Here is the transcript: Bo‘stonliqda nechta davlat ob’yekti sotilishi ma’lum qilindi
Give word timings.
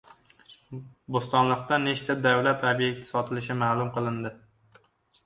Bo‘stonliqda 1.15 1.77
nechta 1.83 2.15
davlat 2.21 2.65
ob’yekti 2.71 3.09
sotilishi 3.11 3.59
ma’lum 3.61 3.93
qilindi 3.99 4.33